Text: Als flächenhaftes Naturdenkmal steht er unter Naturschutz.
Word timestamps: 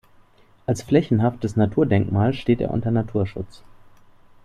Als 0.65 0.81
flächenhaftes 0.81 1.55
Naturdenkmal 1.55 2.33
steht 2.33 2.59
er 2.59 2.71
unter 2.71 2.89
Naturschutz. 2.89 3.61